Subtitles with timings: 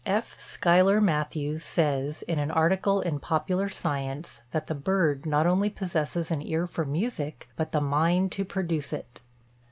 [0.03, 0.33] F.
[0.39, 6.31] Schuyler Mathews says, in an article in Popular Science, that the bird not only possesses
[6.31, 9.21] an ear for music but the mind to produce it.